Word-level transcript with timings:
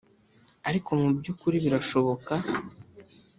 ariko 0.69 0.89
mu 0.99 1.07
by 1.17 1.27
ukuri 1.33 1.57
birashoboka 1.65 2.33